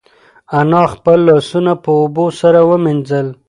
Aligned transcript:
انا 0.59 0.81
خپل 0.93 1.17
لاسونه 1.27 1.73
په 1.83 1.89
اوبو 2.01 2.25
سره 2.39 2.59
ومینځل. 2.69 3.27